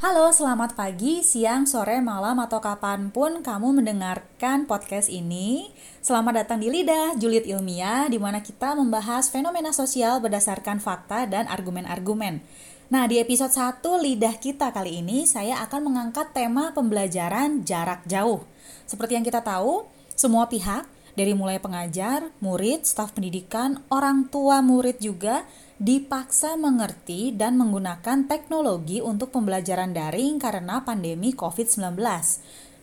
Halo, 0.00 0.32
selamat 0.32 0.80
pagi, 0.80 1.20
siang, 1.20 1.68
sore, 1.68 2.00
malam, 2.00 2.40
atau 2.40 2.56
kapan 2.56 3.12
pun 3.12 3.44
kamu 3.44 3.84
mendengarkan 3.84 4.64
podcast 4.64 5.12
ini. 5.12 5.76
Selamat 6.00 6.40
datang 6.40 6.64
di 6.64 6.72
Lidah, 6.72 7.20
Julid 7.20 7.44
Ilmiah, 7.44 8.08
di 8.08 8.16
mana 8.16 8.40
kita 8.40 8.72
membahas 8.72 9.28
fenomena 9.28 9.76
sosial 9.76 10.16
berdasarkan 10.24 10.80
fakta 10.80 11.28
dan 11.28 11.44
argumen-argumen. 11.52 12.40
Nah, 12.88 13.04
di 13.12 13.20
episode 13.20 13.52
1 13.52 14.00
Lidah 14.00 14.40
kita 14.40 14.72
kali 14.72 15.04
ini, 15.04 15.28
saya 15.28 15.60
akan 15.68 15.92
mengangkat 15.92 16.32
tema 16.32 16.72
pembelajaran 16.72 17.68
jarak 17.68 18.00
jauh. 18.08 18.48
Seperti 18.88 19.20
yang 19.20 19.24
kita 19.28 19.44
tahu, 19.44 19.84
semua 20.16 20.48
pihak, 20.48 20.88
dari 21.20 21.36
mulai 21.36 21.60
pengajar, 21.60 22.32
murid, 22.40 22.88
staf 22.88 23.12
pendidikan, 23.12 23.84
orang 23.92 24.32
tua 24.32 24.64
murid 24.64 25.04
juga, 25.04 25.44
dipaksa 25.76 26.56
mengerti 26.56 27.36
dan 27.36 27.60
menggunakan 27.60 28.24
teknologi 28.24 29.04
untuk 29.04 29.28
pembelajaran 29.28 29.92
daring 29.92 30.40
karena 30.40 30.80
pandemi 30.80 31.36
COVID-19. 31.36 32.00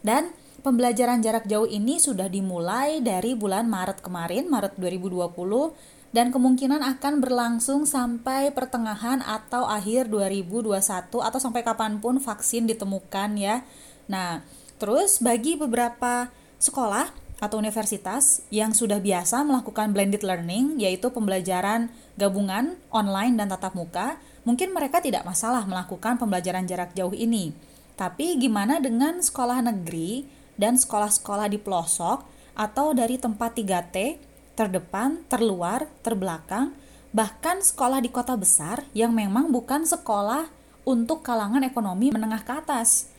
Dan 0.06 0.30
pembelajaran 0.62 1.26
jarak 1.26 1.50
jauh 1.50 1.66
ini 1.66 1.98
sudah 1.98 2.30
dimulai 2.30 3.02
dari 3.02 3.34
bulan 3.34 3.66
Maret 3.66 4.06
kemarin, 4.06 4.46
Maret 4.54 4.78
2020, 4.78 5.98
dan 6.14 6.30
kemungkinan 6.30 6.86
akan 6.98 7.18
berlangsung 7.18 7.90
sampai 7.90 8.54
pertengahan 8.54 9.26
atau 9.26 9.66
akhir 9.66 10.14
2021 10.14 10.78
atau 11.10 11.40
sampai 11.42 11.66
kapan 11.66 11.98
pun 11.98 12.22
vaksin 12.22 12.70
ditemukan 12.70 13.34
ya. 13.34 13.66
Nah, 14.06 14.46
terus 14.78 15.20
bagi 15.26 15.58
beberapa 15.58 16.30
sekolah 16.62 17.27
atau 17.38 17.62
universitas 17.62 18.42
yang 18.50 18.74
sudah 18.74 18.98
biasa 18.98 19.46
melakukan 19.46 19.94
blended 19.94 20.26
learning, 20.26 20.82
yaitu 20.82 21.14
pembelajaran 21.14 21.94
gabungan 22.18 22.78
online 22.90 23.38
dan 23.38 23.54
tatap 23.54 23.78
muka, 23.78 24.18
mungkin 24.42 24.74
mereka 24.74 24.98
tidak 24.98 25.22
masalah 25.22 25.62
melakukan 25.70 26.18
pembelajaran 26.18 26.66
jarak 26.66 26.98
jauh 26.98 27.14
ini. 27.14 27.54
Tapi 27.94 28.38
gimana 28.42 28.82
dengan 28.82 29.22
sekolah 29.22 29.62
negeri 29.62 30.26
dan 30.58 30.78
sekolah-sekolah 30.78 31.50
di 31.50 31.62
pelosok 31.62 32.26
atau 32.58 32.94
dari 32.98 33.22
tempat 33.22 33.54
3T, 33.54 34.18
terdepan, 34.58 35.22
terluar, 35.30 35.86
terbelakang, 36.02 36.74
bahkan 37.14 37.62
sekolah 37.62 38.02
di 38.02 38.10
kota 38.10 38.34
besar 38.34 38.82
yang 38.98 39.14
memang 39.14 39.54
bukan 39.54 39.86
sekolah 39.86 40.50
untuk 40.88 41.22
kalangan 41.22 41.62
ekonomi 41.62 42.10
menengah 42.10 42.42
ke 42.42 42.54
atas. 42.58 43.14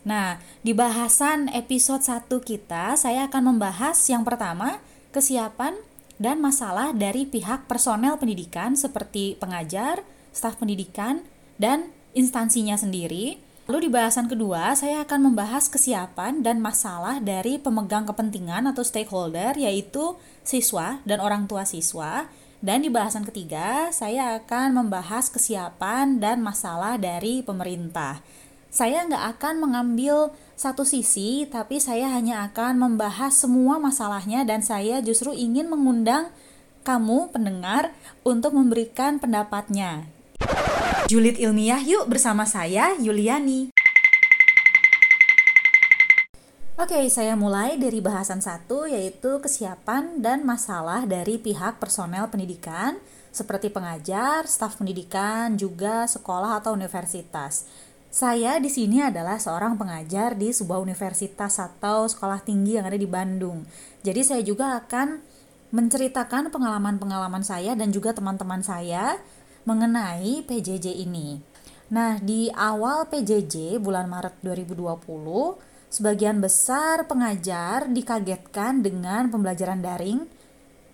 Nah, 0.00 0.40
di 0.64 0.72
bahasan 0.72 1.52
episode 1.52 2.00
1 2.00 2.40
kita, 2.40 2.96
saya 2.96 3.28
akan 3.28 3.52
membahas 3.52 4.00
yang 4.08 4.24
pertama, 4.24 4.80
kesiapan 5.12 5.76
dan 6.16 6.40
masalah 6.40 6.96
dari 6.96 7.28
pihak 7.28 7.68
personel 7.68 8.16
pendidikan 8.16 8.76
seperti 8.76 9.36
pengajar, 9.36 10.00
staf 10.32 10.56
pendidikan, 10.56 11.20
dan 11.60 11.92
instansinya 12.16 12.80
sendiri. 12.80 13.44
Lalu 13.68 13.86
di 13.86 13.90
bahasan 13.92 14.26
kedua, 14.26 14.72
saya 14.72 15.04
akan 15.04 15.30
membahas 15.30 15.68
kesiapan 15.68 16.40
dan 16.40 16.64
masalah 16.64 17.20
dari 17.20 17.60
pemegang 17.60 18.08
kepentingan 18.08 18.72
atau 18.72 18.80
stakeholder, 18.80 19.52
yaitu 19.60 20.16
siswa 20.40 21.04
dan 21.04 21.20
orang 21.20 21.44
tua 21.44 21.68
siswa. 21.68 22.24
Dan 22.60 22.84
di 22.84 22.90
bahasan 22.92 23.24
ketiga, 23.24 23.92
saya 23.92 24.36
akan 24.40 24.76
membahas 24.76 25.28
kesiapan 25.32 26.20
dan 26.20 26.44
masalah 26.44 27.00
dari 27.00 27.44
pemerintah 27.44 28.20
saya 28.80 29.04
nggak 29.04 29.36
akan 29.36 29.54
mengambil 29.60 30.32
satu 30.56 30.88
sisi, 30.88 31.44
tapi 31.44 31.76
saya 31.84 32.16
hanya 32.16 32.48
akan 32.48 32.80
membahas 32.80 33.36
semua 33.36 33.76
masalahnya 33.76 34.40
dan 34.48 34.64
saya 34.64 35.04
justru 35.04 35.36
ingin 35.36 35.68
mengundang 35.68 36.32
kamu 36.80 37.28
pendengar 37.28 37.92
untuk 38.24 38.56
memberikan 38.56 39.20
pendapatnya. 39.20 40.08
Julid 41.12 41.36
ilmiah 41.36 41.84
yuk 41.84 42.08
bersama 42.08 42.48
saya 42.48 42.96
Yuliani. 42.96 43.68
Oke, 46.80 47.04
saya 47.12 47.36
mulai 47.36 47.76
dari 47.76 48.00
bahasan 48.00 48.40
satu 48.40 48.88
yaitu 48.88 49.44
kesiapan 49.44 50.24
dan 50.24 50.40
masalah 50.48 51.04
dari 51.04 51.36
pihak 51.36 51.76
personel 51.76 52.32
pendidikan 52.32 52.96
seperti 53.30 53.70
pengajar, 53.70 54.48
staf 54.48 54.80
pendidikan, 54.80 55.54
juga 55.54 56.08
sekolah 56.08 56.64
atau 56.64 56.74
universitas. 56.74 57.68
Saya 58.10 58.58
di 58.58 58.66
sini 58.66 58.98
adalah 58.98 59.38
seorang 59.38 59.78
pengajar 59.78 60.34
di 60.34 60.50
sebuah 60.50 60.82
universitas 60.82 61.62
atau 61.62 62.10
sekolah 62.10 62.42
tinggi 62.42 62.74
yang 62.74 62.90
ada 62.90 62.98
di 62.98 63.06
Bandung. 63.06 63.62
Jadi 64.02 64.26
saya 64.26 64.42
juga 64.42 64.74
akan 64.82 65.22
menceritakan 65.70 66.50
pengalaman-pengalaman 66.50 67.46
saya 67.46 67.78
dan 67.78 67.94
juga 67.94 68.10
teman-teman 68.10 68.66
saya 68.66 69.14
mengenai 69.62 70.42
PJJ 70.42 71.06
ini. 71.06 71.38
Nah, 71.94 72.18
di 72.18 72.50
awal 72.50 73.06
PJJ 73.06 73.78
bulan 73.78 74.10
Maret 74.10 74.42
2020, 74.42 74.90
sebagian 75.86 76.42
besar 76.42 77.06
pengajar 77.06 77.86
dikagetkan 77.86 78.82
dengan 78.82 79.30
pembelajaran 79.30 79.78
daring 79.86 80.26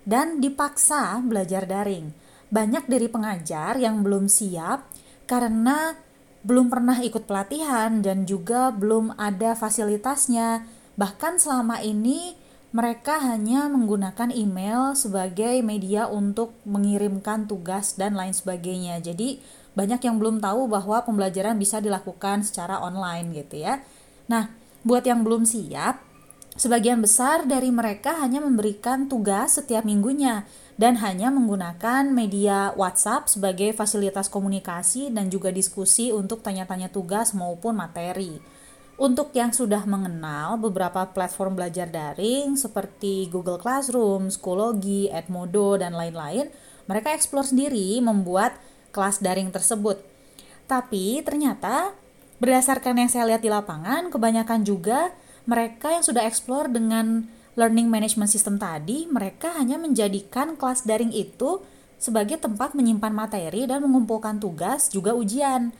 dan 0.05 0.37
dipaksa 0.37 1.17
belajar 1.25 1.65
daring. 1.65 2.13
Banyak 2.53 2.85
dari 2.85 3.09
pengajar 3.09 3.81
yang 3.81 4.05
belum 4.05 4.29
siap 4.29 4.85
karena 5.25 5.97
belum 6.45 6.69
pernah 6.69 6.97
ikut 7.01 7.25
pelatihan 7.25 8.01
dan 8.01 8.27
juga 8.29 8.69
belum 8.73 9.17
ada 9.17 9.57
fasilitasnya. 9.57 10.65
Bahkan 10.97 11.41
selama 11.41 11.81
ini 11.81 12.37
mereka 12.75 13.17
hanya 13.23 13.71
menggunakan 13.71 14.29
email 14.29 14.93
sebagai 14.93 15.63
media 15.63 16.05
untuk 16.11 16.53
mengirimkan 16.67 17.47
tugas 17.47 17.95
dan 17.95 18.13
lain 18.13 18.35
sebagainya. 18.35 18.99
Jadi 18.99 19.39
banyak 19.77 20.01
yang 20.03 20.17
belum 20.17 20.41
tahu 20.41 20.67
bahwa 20.67 21.05
pembelajaran 21.05 21.55
bisa 21.55 21.77
dilakukan 21.79 22.43
secara 22.43 22.81
online 22.81 23.33
gitu 23.33 23.61
ya. 23.61 23.81
Nah, 24.27 24.51
buat 24.83 25.05
yang 25.05 25.23
belum 25.23 25.45
siap, 25.45 26.01
sebagian 26.57 26.99
besar 26.99 27.45
dari 27.45 27.69
mereka 27.69 28.17
hanya 28.19 28.43
memberikan 28.43 29.05
tugas 29.07 29.55
setiap 29.61 29.85
minggunya 29.85 30.43
dan 30.77 31.01
hanya 31.01 31.33
menggunakan 31.33 32.05
media 32.13 32.71
WhatsApp 32.77 33.25
sebagai 33.33 33.73
fasilitas 33.73 34.29
komunikasi 34.29 35.09
dan 35.09 35.33
juga 35.33 35.49
diskusi 35.49 36.13
untuk 36.13 36.45
tanya-tanya 36.45 36.93
tugas 36.93 37.33
maupun 37.33 37.73
materi. 37.73 38.37
Untuk 38.97 39.29
yang 39.33 39.53
sudah 39.53 39.85
mengenal 39.85 40.57
beberapa 40.57 41.05
platform 41.13 41.57
belajar 41.57 41.85
daring 41.85 42.57
seperti 42.57 43.29
Google 43.29 43.61
Classroom, 43.61 44.33
Schoology, 44.33 45.09
Edmodo, 45.09 45.77
dan 45.77 45.93
lain-lain, 45.93 46.49
mereka 46.89 47.13
eksplor 47.13 47.45
sendiri 47.45 48.01
membuat 48.01 48.57
kelas 48.89 49.21
daring 49.21 49.53
tersebut. 49.53 50.01
Tapi 50.65 51.21
ternyata 51.21 51.93
berdasarkan 52.41 53.05
yang 53.05 53.09
saya 53.09 53.29
lihat 53.29 53.45
di 53.45 53.53
lapangan, 53.53 54.09
kebanyakan 54.09 54.65
juga 54.65 55.13
mereka 55.45 55.93
yang 55.93 56.01
sudah 56.01 56.25
eksplor 56.25 56.69
dengan 56.69 57.29
learning 57.57 57.89
management 57.89 58.29
system 58.29 58.61
tadi, 58.61 59.09
mereka 59.09 59.57
hanya 59.57 59.81
menjadikan 59.81 60.53
kelas 60.53 60.85
daring 60.85 61.09
itu 61.09 61.65
sebagai 61.97 62.37
tempat 62.37 62.77
menyimpan 62.77 63.09
materi 63.09 63.65
dan 63.65 63.81
mengumpulkan 63.81 64.37
tugas 64.37 64.93
juga 64.93 65.17
ujian. 65.17 65.73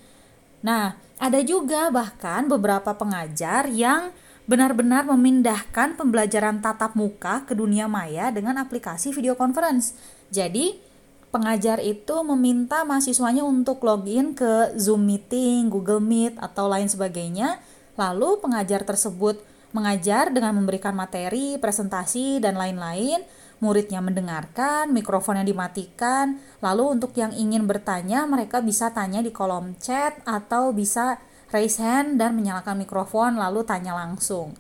Nah, 0.65 0.97
ada 1.21 1.39
juga 1.45 1.93
bahkan 1.93 2.49
beberapa 2.49 2.97
pengajar 2.97 3.69
yang 3.69 4.09
benar-benar 4.49 5.05
memindahkan 5.05 5.93
pembelajaran 5.93 6.65
tatap 6.65 6.97
muka 6.97 7.45
ke 7.45 7.53
dunia 7.53 7.85
maya 7.85 8.33
dengan 8.33 8.57
aplikasi 8.57 9.13
video 9.13 9.38
conference. 9.38 9.94
Jadi, 10.33 10.81
pengajar 11.29 11.77
itu 11.83 12.15
meminta 12.25 12.81
mahasiswanya 12.81 13.45
untuk 13.45 13.85
login 13.85 14.33
ke 14.33 14.73
Zoom 14.81 15.05
meeting, 15.05 15.69
Google 15.69 16.01
Meet, 16.01 16.41
atau 16.41 16.65
lain 16.65 16.89
sebagainya. 16.89 17.61
Lalu 17.99 18.41
pengajar 18.41 18.81
tersebut 18.81 19.38
mengajar 19.77 20.33
dengan 20.33 20.57
memberikan 20.57 20.97
materi, 20.97 21.61
presentasi, 21.61 22.41
dan 22.41 22.57
lain-lain. 22.57 23.21
Muridnya 23.61 24.01
mendengarkan, 24.01 24.89
mikrofonnya 24.89 25.45
dimatikan. 25.45 26.41
Lalu 26.61 26.97
untuk 26.97 27.13
yang 27.13 27.29
ingin 27.33 27.69
bertanya, 27.69 28.25
mereka 28.25 28.61
bisa 28.65 28.89
tanya 28.89 29.21
di 29.21 29.29
kolom 29.29 29.77
chat 29.77 30.17
atau 30.25 30.73
bisa 30.73 31.21
raise 31.53 31.77
hand 31.77 32.18
dan 32.18 32.33
menyalakan 32.33 32.81
mikrofon 32.81 33.38
lalu 33.38 33.63
tanya 33.63 33.94
langsung. 33.94 34.57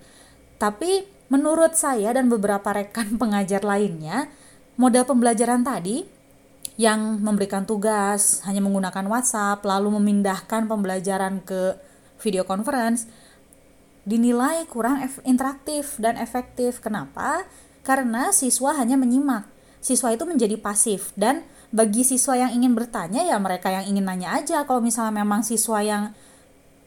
Tapi 0.57 1.05
menurut 1.29 1.75
saya 1.75 2.15
dan 2.15 2.31
beberapa 2.31 2.73
rekan 2.73 3.15
pengajar 3.21 3.61
lainnya, 3.65 4.29
model 4.77 5.03
pembelajaran 5.03 5.65
tadi 5.65 6.05
yang 6.77 7.17
memberikan 7.21 7.65
tugas 7.65 8.45
hanya 8.45 8.61
menggunakan 8.61 9.09
WhatsApp 9.09 9.65
lalu 9.65 9.97
memindahkan 9.97 10.69
pembelajaran 10.69 11.41
ke 11.41 11.73
video 12.21 12.45
conference 12.45 13.09
dinilai 14.07 14.63
kurang 14.71 15.03
interaktif 15.27 15.99
dan 15.99 16.15
efektif. 16.15 16.79
Kenapa? 16.79 17.43
Karena 17.83 18.31
siswa 18.31 18.71
hanya 18.79 18.95
menyimak. 18.95 19.43
Siswa 19.83 20.15
itu 20.15 20.23
menjadi 20.23 20.55
pasif 20.55 21.11
dan 21.19 21.43
bagi 21.67 22.07
siswa 22.07 22.39
yang 22.39 22.55
ingin 22.55 22.71
bertanya 22.71 23.27
ya 23.27 23.35
mereka 23.35 23.67
yang 23.67 23.83
ingin 23.83 24.07
nanya 24.07 24.39
aja. 24.39 24.63
Kalau 24.63 24.79
misalnya 24.79 25.19
memang 25.21 25.43
siswa 25.43 25.83
yang 25.83 26.15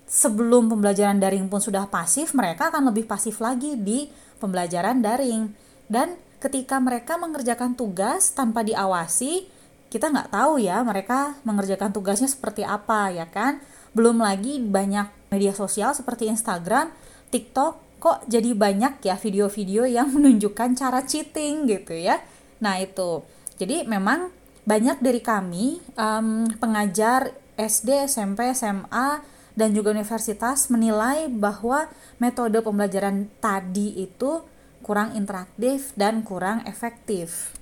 sebelum 0.08 0.72
pembelajaran 0.72 1.20
daring 1.20 1.46
pun 1.52 1.60
sudah 1.60 1.84
pasif, 1.86 2.32
mereka 2.32 2.72
akan 2.72 2.88
lebih 2.88 3.04
pasif 3.04 3.38
lagi 3.38 3.76
di 3.76 4.08
pembelajaran 4.40 5.04
daring. 5.04 5.52
Dan 5.86 6.16
ketika 6.40 6.80
mereka 6.80 7.20
mengerjakan 7.20 7.76
tugas 7.76 8.32
tanpa 8.32 8.64
diawasi, 8.64 9.46
kita 9.92 10.08
nggak 10.08 10.32
tahu 10.32 10.62
ya 10.62 10.80
mereka 10.80 11.36
mengerjakan 11.44 11.92
tugasnya 11.92 12.30
seperti 12.30 12.62
apa 12.62 13.10
ya 13.10 13.26
kan 13.26 13.58
Belum 13.90 14.22
lagi 14.22 14.62
banyak 14.62 15.34
media 15.34 15.50
sosial 15.50 15.90
seperti 15.98 16.30
Instagram, 16.30 16.94
TikTok, 17.30 18.02
kok 18.02 18.18
jadi 18.26 18.52
banyak 18.52 19.02
ya 19.06 19.14
video-video 19.16 19.86
yang 19.86 20.10
menunjukkan 20.18 20.76
cara 20.76 21.06
cheating 21.06 21.70
gitu 21.70 21.94
ya. 21.94 22.20
Nah 22.60 22.76
itu, 22.82 23.24
jadi 23.56 23.88
memang 23.88 24.34
banyak 24.68 25.00
dari 25.00 25.24
kami 25.24 25.80
um, 25.96 26.46
pengajar 26.60 27.32
SD, 27.56 28.06
SMP, 28.06 28.52
SMA, 28.52 29.24
dan 29.58 29.76
juga 29.76 29.92
universitas 29.92 30.70
menilai 30.72 31.28
bahwa 31.28 31.90
metode 32.22 32.60
pembelajaran 32.64 33.28
tadi 33.42 34.00
itu 34.00 34.40
kurang 34.80 35.12
interaktif 35.16 35.92
dan 35.98 36.24
kurang 36.24 36.64
efektif. 36.64 37.59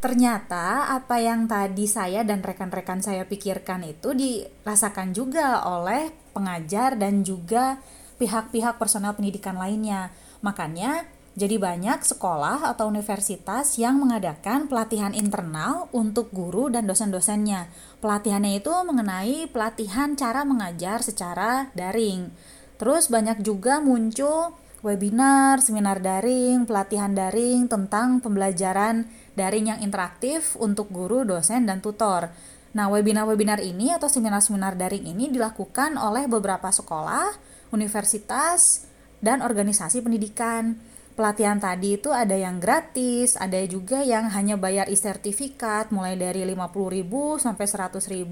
Ternyata 0.00 0.96
apa 0.96 1.20
yang 1.20 1.44
tadi 1.44 1.84
saya 1.84 2.24
dan 2.24 2.40
rekan-rekan 2.40 3.04
saya 3.04 3.28
pikirkan 3.28 3.84
itu 3.84 4.16
dirasakan 4.16 5.12
juga 5.12 5.60
oleh 5.68 6.08
pengajar 6.32 6.96
dan 6.96 7.20
juga 7.20 7.76
pihak-pihak 8.16 8.80
personal 8.80 9.12
pendidikan 9.12 9.60
lainnya. 9.60 10.08
Makanya 10.40 11.04
jadi 11.36 11.60
banyak 11.60 12.00
sekolah 12.00 12.64
atau 12.72 12.88
universitas 12.88 13.76
yang 13.76 14.00
mengadakan 14.00 14.72
pelatihan 14.72 15.12
internal 15.12 15.92
untuk 15.92 16.32
guru 16.32 16.72
dan 16.72 16.88
dosen-dosennya. 16.88 17.68
Pelatihannya 18.00 18.56
itu 18.56 18.72
mengenai 18.72 19.52
pelatihan 19.52 20.16
cara 20.16 20.48
mengajar 20.48 21.04
secara 21.04 21.68
daring. 21.76 22.32
Terus 22.80 23.12
banyak 23.12 23.44
juga 23.44 23.84
muncul 23.84 24.56
webinar, 24.80 25.60
seminar 25.60 26.00
daring, 26.00 26.64
pelatihan 26.64 27.12
daring 27.12 27.68
tentang 27.68 28.24
pembelajaran 28.24 29.04
daring 29.36 29.72
yang 29.72 29.80
interaktif 29.84 30.56
untuk 30.56 30.88
guru, 30.88 31.24
dosen, 31.24 31.68
dan 31.68 31.84
tutor. 31.84 32.32
Nah, 32.70 32.86
webinar-webinar 32.86 33.58
ini 33.60 33.90
atau 33.90 34.06
seminar-seminar 34.06 34.78
daring 34.78 35.04
ini 35.04 35.28
dilakukan 35.28 35.98
oleh 35.98 36.30
beberapa 36.30 36.70
sekolah, 36.70 37.34
universitas, 37.74 38.86
dan 39.20 39.44
organisasi 39.44 40.00
pendidikan. 40.00 40.78
Pelatihan 41.18 41.60
tadi 41.60 42.00
itu 42.00 42.14
ada 42.14 42.32
yang 42.32 42.62
gratis, 42.62 43.36
ada 43.36 43.60
juga 43.68 44.00
yang 44.00 44.32
hanya 44.32 44.56
bayar 44.56 44.88
e-sertifikat 44.88 45.92
mulai 45.92 46.16
dari 46.16 46.46
50.000 46.48 47.04
sampai 47.36 47.66
100.000 47.68 48.24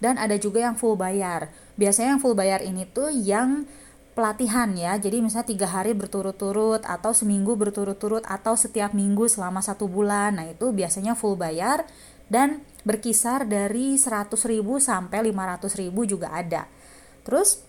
dan 0.00 0.16
ada 0.16 0.32
juga 0.40 0.64
yang 0.64 0.72
full 0.78 0.96
bayar. 0.96 1.52
Biasanya 1.76 2.16
yang 2.16 2.22
full 2.22 2.32
bayar 2.32 2.64
ini 2.64 2.88
tuh 2.88 3.12
yang 3.12 3.68
pelatihan 4.14 4.70
ya. 4.78 4.96
Jadi 4.96 5.20
misalnya 5.20 5.50
tiga 5.50 5.68
hari 5.68 5.92
berturut-turut 5.92 6.86
atau 6.86 7.10
seminggu 7.10 7.58
berturut-turut 7.58 8.22
atau 8.24 8.54
setiap 8.54 8.94
minggu 8.94 9.26
selama 9.26 9.60
satu 9.60 9.90
bulan. 9.90 10.38
Nah 10.38 10.46
itu 10.48 10.70
biasanya 10.70 11.18
full 11.18 11.34
bayar 11.34 11.84
dan 12.30 12.64
berkisar 12.86 13.44
dari 13.44 13.98
100.000 14.00 14.32
sampai 14.80 15.18
500.000 15.28 15.92
juga 16.06 16.32
ada. 16.32 16.70
Terus 17.26 17.60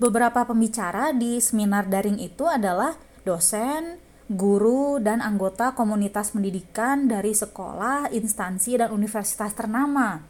beberapa 0.00 0.46
pembicara 0.48 1.12
di 1.12 1.42
seminar 1.42 1.90
daring 1.90 2.16
itu 2.22 2.48
adalah 2.48 2.96
dosen 3.26 4.00
guru 4.30 5.02
dan 5.02 5.18
anggota 5.18 5.74
komunitas 5.74 6.30
pendidikan 6.30 7.10
dari 7.10 7.34
sekolah, 7.34 8.14
instansi, 8.14 8.78
dan 8.78 8.94
universitas 8.94 9.50
ternama. 9.58 10.22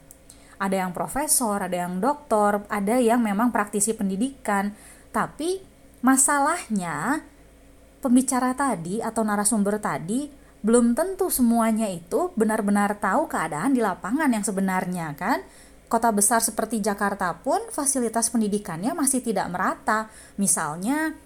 Ada 0.60 0.84
yang 0.84 0.92
profesor, 0.96 1.60
ada 1.60 1.84
yang 1.84 2.00
doktor, 2.00 2.64
ada 2.72 2.96
yang 2.96 3.20
memang 3.20 3.52
praktisi 3.52 3.92
pendidikan, 3.92 4.72
tapi 5.10 5.62
masalahnya 6.00 7.26
pembicara 8.00 8.56
tadi 8.56 9.04
atau 9.04 9.20
narasumber 9.22 9.76
tadi 9.82 10.30
belum 10.60 10.92
tentu 10.92 11.32
semuanya 11.32 11.88
itu 11.88 12.32
benar-benar 12.36 13.00
tahu 13.00 13.24
keadaan 13.28 13.72
di 13.72 13.80
lapangan 13.80 14.28
yang 14.28 14.44
sebenarnya 14.44 15.16
kan. 15.16 15.40
Kota 15.90 16.14
besar 16.14 16.38
seperti 16.38 16.78
Jakarta 16.78 17.34
pun 17.42 17.58
fasilitas 17.74 18.30
pendidikannya 18.30 18.94
masih 18.94 19.24
tidak 19.24 19.50
merata. 19.50 20.06
Misalnya 20.38 21.18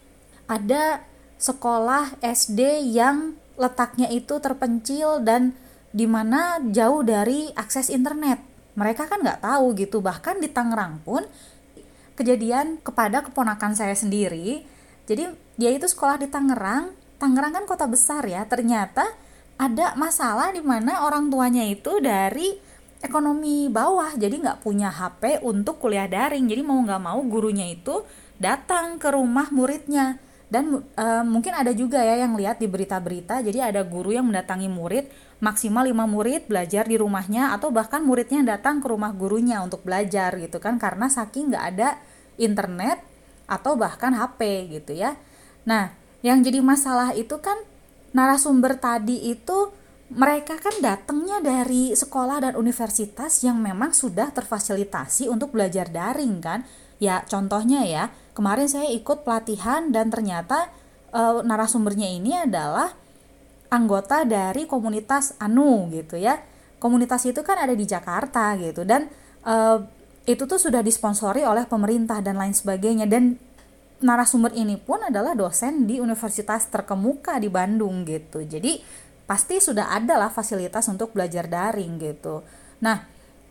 ada 0.48 1.04
sekolah 1.36 2.16
SD 2.24 2.94
yang 2.94 3.36
letaknya 3.60 4.08
itu 4.08 4.40
terpencil 4.40 5.20
dan 5.20 5.52
di 5.92 6.08
mana 6.08 6.62
jauh 6.64 7.04
dari 7.04 7.52
akses 7.52 7.92
internet. 7.92 8.40
Mereka 8.74 9.04
kan 9.04 9.20
nggak 9.20 9.44
tahu 9.44 9.76
gitu. 9.76 10.00
Bahkan 10.00 10.40
di 10.40 10.48
Tangerang 10.48 11.02
pun 11.04 11.22
kejadian 12.14 12.80
kepada 12.80 13.22
keponakan 13.26 13.74
saya 13.74 13.94
sendiri. 13.94 14.66
Jadi 15.04 15.28
dia 15.58 15.70
itu 15.70 15.86
sekolah 15.86 16.22
di 16.22 16.30
Tangerang. 16.30 16.94
Tangerang 17.20 17.52
kan 17.54 17.64
kota 17.68 17.86
besar 17.86 18.24
ya. 18.24 18.46
Ternyata 18.48 19.04
ada 19.54 19.94
masalah 19.94 20.50
di 20.50 20.62
mana 20.64 21.06
orang 21.06 21.30
tuanya 21.30 21.62
itu 21.62 22.02
dari 22.02 22.56
ekonomi 23.04 23.68
bawah. 23.68 24.16
Jadi 24.16 24.40
nggak 24.40 24.64
punya 24.64 24.90
HP 24.90 25.44
untuk 25.44 25.78
kuliah 25.82 26.08
daring. 26.08 26.48
Jadi 26.48 26.62
mau 26.64 26.80
nggak 26.80 27.02
mau 27.02 27.20
gurunya 27.26 27.68
itu 27.68 28.02
datang 28.40 28.96
ke 28.96 29.12
rumah 29.12 29.52
muridnya. 29.52 30.18
Dan 30.54 30.86
e, 30.94 31.06
mungkin 31.26 31.50
ada 31.50 31.74
juga 31.74 31.98
ya 31.98 32.22
yang 32.22 32.38
lihat 32.38 32.62
di 32.62 32.70
berita-berita. 32.70 33.42
Jadi 33.42 33.58
ada 33.58 33.82
guru 33.82 34.14
yang 34.14 34.30
mendatangi 34.30 34.70
murid 34.70 35.10
maksimal 35.42 35.82
5 35.82 36.06
murid 36.06 36.46
belajar 36.46 36.86
di 36.86 36.94
rumahnya 36.94 37.50
atau 37.58 37.74
bahkan 37.74 38.06
muridnya 38.06 38.46
datang 38.46 38.78
ke 38.78 38.86
rumah 38.86 39.10
gurunya 39.10 39.58
untuk 39.66 39.82
belajar 39.82 40.38
gitu 40.38 40.62
kan 40.62 40.78
karena 40.78 41.10
saking 41.10 41.50
nggak 41.50 41.64
ada 41.74 41.98
internet 42.38 43.02
atau 43.50 43.74
bahkan 43.74 44.14
HP 44.14 44.70
gitu 44.78 44.94
ya. 44.94 45.18
Nah, 45.66 45.90
yang 46.22 46.40
jadi 46.40 46.62
masalah 46.62 47.12
itu 47.18 47.36
kan 47.42 47.58
narasumber 48.14 48.78
tadi 48.78 49.28
itu 49.28 49.74
mereka 50.14 50.56
kan 50.60 50.78
datangnya 50.78 51.42
dari 51.42 51.92
sekolah 51.92 52.44
dan 52.44 52.54
universitas 52.54 53.42
yang 53.42 53.58
memang 53.58 53.90
sudah 53.90 54.30
terfasilitasi 54.30 55.26
untuk 55.26 55.52
belajar 55.52 55.90
daring 55.90 56.38
kan. 56.38 56.62
Ya, 57.02 57.26
contohnya 57.26 57.82
ya, 57.84 58.14
kemarin 58.34 58.68
saya 58.68 58.90
ikut 58.90 59.22
pelatihan 59.22 59.88
dan 59.94 60.10
ternyata 60.10 60.68
e, 61.14 61.22
narasumbernya 61.46 62.10
ini 62.10 62.34
adalah 62.34 62.92
anggota 63.74 64.22
dari 64.22 64.66
komunitas 64.68 65.34
Anu 65.42 65.90
gitu 65.90 66.14
ya. 66.14 66.38
Komunitas 66.78 67.24
itu 67.24 67.40
kan 67.40 67.56
ada 67.58 67.72
di 67.72 67.88
Jakarta 67.88 68.54
gitu 68.60 68.84
dan 68.84 69.08
uh, 69.48 69.80
itu 70.28 70.44
tuh 70.44 70.60
sudah 70.60 70.84
disponsori 70.84 71.40
oleh 71.40 71.64
pemerintah 71.64 72.20
dan 72.20 72.36
lain 72.36 72.52
sebagainya 72.52 73.08
dan 73.08 73.40
narasumber 74.04 74.52
ini 74.52 74.76
pun 74.76 75.00
adalah 75.00 75.32
dosen 75.32 75.88
di 75.88 75.96
universitas 75.96 76.68
terkemuka 76.68 77.40
di 77.40 77.48
Bandung 77.48 78.04
gitu. 78.04 78.44
Jadi 78.44 78.84
pasti 79.24 79.56
sudah 79.60 79.96
ada 79.96 80.20
lah 80.20 80.28
fasilitas 80.28 80.84
untuk 80.92 81.16
belajar 81.16 81.48
daring 81.48 81.96
gitu. 81.96 82.44
Nah, 82.84 83.00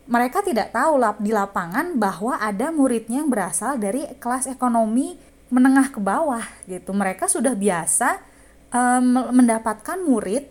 mereka 0.04 0.44
tidak 0.44 0.72
tahu 0.76 1.00
lap 1.00 1.16
di 1.16 1.32
lapangan 1.32 1.96
bahwa 1.96 2.36
ada 2.36 2.68
muridnya 2.68 3.24
yang 3.24 3.32
berasal 3.32 3.80
dari 3.80 4.04
kelas 4.20 4.44
ekonomi 4.52 5.16
menengah 5.48 5.88
ke 5.92 6.00
bawah 6.00 6.44
gitu. 6.68 6.92
Mereka 6.92 7.24
sudah 7.24 7.56
biasa 7.56 8.20
um, 8.68 9.32
mendapatkan 9.32 9.96
murid 10.04 10.44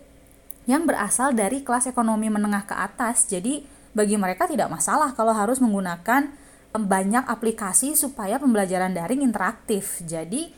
yang 0.64 0.88
berasal 0.88 1.36
dari 1.36 1.62
kelas 1.62 1.86
ekonomi 1.86 2.26
menengah 2.32 2.66
ke 2.66 2.74
atas. 2.74 3.30
Jadi 3.30 3.62
bagi 3.94 4.18
mereka 4.18 4.50
tidak 4.50 4.72
masalah 4.74 5.14
kalau 5.14 5.30
harus 5.30 5.62
menggunakan 5.62 6.34
banyak 6.74 7.22
aplikasi 7.30 7.94
supaya 7.94 8.42
pembelajaran 8.42 8.90
daring 8.90 9.22
interaktif. 9.22 10.02
Jadi 10.02 10.50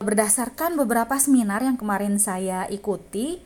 berdasarkan 0.00 0.80
beberapa 0.80 1.20
seminar 1.20 1.60
yang 1.60 1.76
kemarin 1.76 2.16
saya 2.16 2.64
ikuti, 2.72 3.44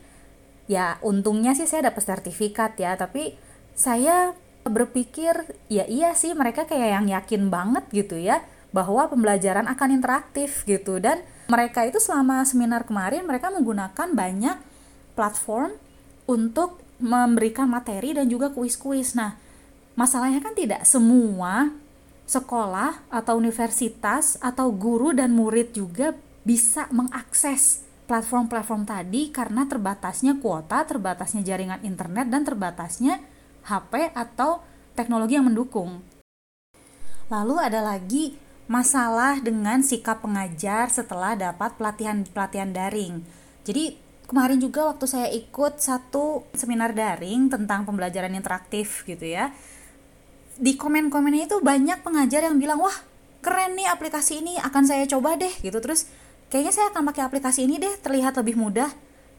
ya 0.70 1.02
untungnya 1.02 1.58
sih 1.58 1.66
saya 1.66 1.90
dapat 1.90 2.06
sertifikat 2.06 2.78
ya, 2.78 2.94
tapi 2.94 3.34
saya 3.74 4.32
berpikir 4.68 5.56
ya 5.70 5.86
iya 5.86 6.12
sih 6.12 6.34
mereka 6.36 6.66
kayak 6.68 6.90
yang 7.00 7.06
yakin 7.10 7.48
banget 7.48 7.84
gitu 7.90 8.18
ya 8.18 8.42
bahwa 8.74 9.08
pembelajaran 9.08 9.64
akan 9.70 9.88
interaktif 9.96 10.66
gitu 10.68 11.00
dan 11.00 11.22
mereka 11.46 11.86
itu 11.86 12.02
selama 12.02 12.42
seminar 12.42 12.84
kemarin 12.84 13.24
mereka 13.24 13.48
menggunakan 13.54 14.12
banyak 14.12 14.56
platform 15.14 15.72
untuk 16.26 16.82
memberikan 16.98 17.70
materi 17.70 18.16
dan 18.16 18.26
juga 18.26 18.50
kuis-kuis. 18.50 19.14
Nah, 19.14 19.38
masalahnya 19.94 20.42
kan 20.42 20.52
tidak 20.52 20.82
semua 20.84 21.70
sekolah 22.26 23.06
atau 23.06 23.38
universitas 23.38 24.34
atau 24.42 24.74
guru 24.74 25.14
dan 25.14 25.30
murid 25.30 25.70
juga 25.72 26.12
bisa 26.42 26.90
mengakses 26.90 27.86
platform-platform 28.10 28.86
tadi 28.86 29.30
karena 29.30 29.66
terbatasnya 29.66 30.38
kuota, 30.38 30.82
terbatasnya 30.86 31.42
jaringan 31.46 31.82
internet 31.86 32.26
dan 32.30 32.42
terbatasnya 32.42 33.22
HP 33.66 34.14
atau 34.14 34.62
teknologi 34.94 35.36
yang 35.36 35.46
mendukung. 35.50 36.00
Lalu 37.26 37.58
ada 37.58 37.82
lagi 37.82 38.38
masalah 38.66 39.38
dengan 39.38 39.82
sikap 39.82 40.22
pengajar 40.22 40.90
setelah 40.90 41.38
dapat 41.38 41.74
pelatihan-pelatihan 41.78 42.70
daring. 42.74 43.22
Jadi 43.62 43.98
kemarin 44.26 44.58
juga 44.58 44.90
waktu 44.90 45.06
saya 45.06 45.28
ikut 45.30 45.78
satu 45.78 46.46
seminar 46.54 46.94
daring 46.94 47.46
tentang 47.50 47.86
pembelajaran 47.86 48.34
interaktif 48.34 49.06
gitu 49.06 49.22
ya. 49.22 49.54
Di 50.58 50.74
komen-komennya 50.74 51.46
itu 51.46 51.58
banyak 51.62 52.02
pengajar 52.02 52.46
yang 52.46 52.58
bilang, 52.58 52.82
"Wah, 52.82 52.94
keren 53.42 53.78
nih 53.78 53.86
aplikasi 53.90 54.42
ini, 54.42 54.58
akan 54.58 54.82
saya 54.86 55.06
coba 55.06 55.38
deh." 55.38 55.52
gitu. 55.62 55.78
Terus 55.78 56.10
kayaknya 56.50 56.72
saya 56.74 56.86
akan 56.90 57.06
pakai 57.10 57.22
aplikasi 57.22 57.66
ini 57.70 57.78
deh, 57.78 57.94
terlihat 58.02 58.34
lebih 58.38 58.58
mudah. 58.58 58.90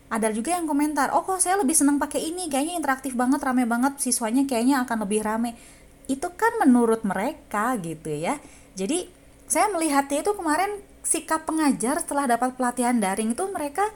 Ada 0.07 0.31
juga 0.31 0.55
yang 0.55 0.65
komentar, 0.65 1.11
"Oh, 1.11 1.23
kok 1.27 1.43
saya 1.43 1.59
lebih 1.59 1.75
senang 1.75 1.99
pakai 1.99 2.23
ini, 2.31 2.47
kayaknya 2.47 2.79
interaktif 2.79 3.13
banget, 3.13 3.43
rame 3.43 3.67
banget, 3.67 3.99
siswanya 3.99 4.47
kayaknya 4.47 4.87
akan 4.87 5.03
lebih 5.03 5.21
rame." 5.23 5.55
itu 6.07 6.27
kan 6.33 6.55
menurut 6.63 7.03
mereka 7.03 7.75
gitu 7.83 8.09
ya 8.09 8.39
jadi 8.73 9.05
saya 9.47 9.71
melihatnya 9.71 10.23
itu 10.23 10.33
kemarin 10.35 10.71
sikap 11.03 11.47
pengajar 11.47 12.03
setelah 12.03 12.27
dapat 12.35 12.55
pelatihan 12.55 12.99
daring 12.99 13.35
itu 13.35 13.43
mereka 13.51 13.87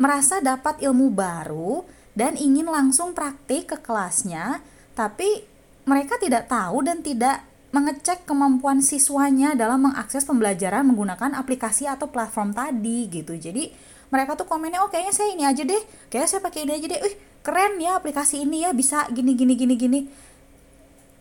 merasa 0.00 0.40
dapat 0.40 0.80
ilmu 0.80 1.12
baru 1.12 1.84
dan 2.16 2.36
ingin 2.36 2.68
langsung 2.68 3.12
praktik 3.12 3.72
ke 3.72 3.76
kelasnya 3.80 4.60
tapi 4.96 5.44
mereka 5.84 6.16
tidak 6.20 6.48
tahu 6.48 6.84
dan 6.84 7.00
tidak 7.00 7.44
mengecek 7.70 8.26
kemampuan 8.26 8.82
siswanya 8.82 9.54
dalam 9.54 9.88
mengakses 9.88 10.26
pembelajaran 10.26 10.82
menggunakan 10.82 11.38
aplikasi 11.38 11.86
atau 11.86 12.10
platform 12.10 12.50
tadi 12.50 13.06
gitu. 13.06 13.38
Jadi 13.38 13.70
mereka 14.10 14.34
tuh 14.34 14.46
komennya 14.46 14.82
oh 14.82 14.90
kayaknya 14.90 15.14
saya 15.14 15.28
ini 15.32 15.44
aja 15.46 15.62
deh, 15.62 15.82
kayaknya 16.10 16.28
saya 16.28 16.42
pakai 16.42 16.66
ini 16.66 16.72
aja 16.74 16.86
deh. 16.90 17.00
Wih, 17.00 17.14
keren 17.46 17.78
ya 17.78 17.96
aplikasi 17.96 18.42
ini 18.42 18.66
ya 18.66 18.74
bisa 18.74 19.06
gini 19.14 19.38
gini 19.38 19.54
gini 19.54 19.74
gini. 19.78 20.00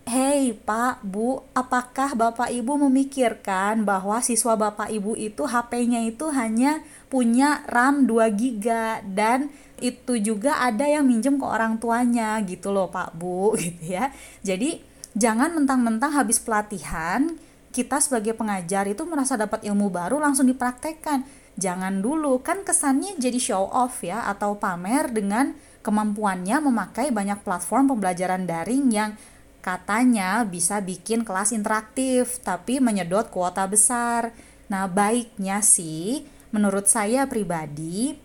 Hei 0.10 0.58
Pak, 0.58 1.05
Bu, 1.05 1.46
apakah 1.53 2.17
Bapak 2.17 2.50
Ibu 2.50 2.81
memikirkan 2.89 3.86
bahwa 3.86 4.17
siswa 4.25 4.58
Bapak 4.58 4.89
Ibu 4.89 5.13
itu 5.13 5.46
HP-nya 5.46 6.01
itu 6.01 6.34
hanya 6.34 6.81
punya 7.13 7.62
RAM 7.69 8.10
2 8.10 8.34
GB 8.34 8.65
dan 9.13 9.53
itu 9.77 10.17
juga 10.17 10.65
ada 10.65 10.89
yang 10.89 11.05
minjem 11.05 11.38
ke 11.38 11.46
orang 11.46 11.77
tuanya 11.77 12.41
gitu 12.41 12.74
loh 12.74 12.89
Pak 12.89 13.22
Bu 13.22 13.53
gitu 13.62 13.86
ya. 13.86 14.10
Jadi 14.41 14.81
jangan 15.13 15.53
mentang-mentang 15.53 16.10
habis 16.17 16.41
pelatihan 16.41 17.38
kita 17.69 18.01
sebagai 18.01 18.34
pengajar 18.34 18.89
itu 18.89 19.05
merasa 19.05 19.38
dapat 19.38 19.62
ilmu 19.62 19.93
baru 19.93 20.17
langsung 20.17 20.50
dipraktekkan 20.50 21.22
jangan 21.60 22.00
dulu 22.00 22.39
kan 22.39 22.63
kesannya 22.63 23.20
jadi 23.20 23.38
show 23.38 23.68
off 23.68 24.01
ya 24.01 24.25
atau 24.32 24.56
pamer 24.56 25.12
dengan 25.12 25.54
kemampuannya 25.84 26.63
memakai 26.63 27.12
banyak 27.12 27.44
platform 27.44 27.96
pembelajaran 27.96 28.48
daring 28.48 28.88
yang 28.89 29.12
katanya 29.60 30.48
bisa 30.48 30.80
bikin 30.80 31.28
kelas 31.28 31.51
interaktif 31.51 32.39
tapi 32.42 32.80
menyedot 32.80 33.28
kuota 33.28 33.68
besar. 33.68 34.32
Nah, 34.72 34.88
baiknya 34.88 35.60
sih 35.60 36.24
menurut 36.50 36.88
saya 36.88 37.28
pribadi 37.28 38.18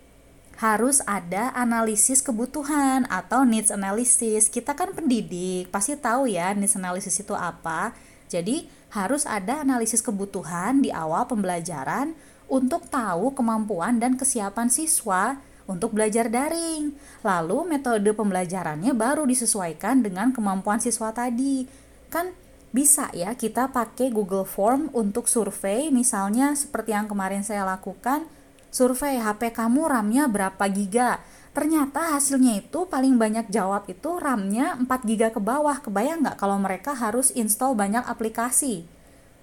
harus 0.55 1.03
ada 1.03 1.51
analisis 1.59 2.23
kebutuhan 2.23 3.11
atau 3.11 3.43
needs 3.43 3.75
analysis. 3.75 4.47
Kita 4.47 4.79
kan 4.79 4.95
pendidik, 4.95 5.69
pasti 5.75 5.99
tahu 5.99 6.31
ya 6.31 6.55
needs 6.55 6.79
analysis 6.79 7.19
itu 7.19 7.35
apa. 7.35 7.91
Jadi, 8.31 8.71
harus 8.95 9.27
ada 9.27 9.67
analisis 9.67 9.99
kebutuhan 9.99 10.79
di 10.79 10.95
awal 10.95 11.27
pembelajaran 11.27 12.15
untuk 12.49 12.87
tahu 12.89 13.33
kemampuan 13.33 13.99
dan 13.99 14.19
kesiapan 14.19 14.69
siswa 14.69 15.39
untuk 15.65 15.97
belajar 15.97 16.29
daring. 16.29 16.93
Lalu, 17.25 17.77
metode 17.77 18.11
pembelajarannya 18.13 18.93
baru 18.93 19.25
disesuaikan 19.25 20.05
dengan 20.05 20.33
kemampuan 20.33 20.81
siswa 20.81 21.13
tadi. 21.13 21.65
Kan 22.13 22.37
bisa 22.75 23.07
ya 23.15 23.39
kita 23.39 23.71
pakai 23.71 24.11
Google 24.11 24.43
Form 24.43 24.91
untuk 24.91 25.31
survei 25.31 25.95
misalnya 25.95 26.59
seperti 26.59 26.91
yang 26.91 27.07
kemarin 27.07 27.47
saya 27.47 27.63
lakukan 27.63 28.27
survei 28.75 29.23
HP 29.23 29.55
kamu 29.55 29.87
RAM-nya 29.87 30.27
berapa 30.27 30.65
giga. 30.67 31.23
Ternyata 31.55 32.19
hasilnya 32.19 32.59
itu 32.59 32.91
paling 32.91 33.15
banyak 33.15 33.47
jawab 33.47 33.87
itu 33.87 34.19
RAM-nya 34.19 34.75
4 34.83 34.91
giga 35.07 35.31
ke 35.31 35.39
bawah. 35.39 35.79
Kebayang 35.79 36.27
nggak 36.27 36.35
kalau 36.43 36.59
mereka 36.59 36.99
harus 36.99 37.31
install 37.31 37.79
banyak 37.79 38.03
aplikasi? 38.03 38.83